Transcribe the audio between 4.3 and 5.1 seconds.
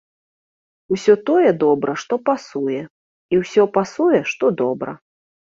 што добра!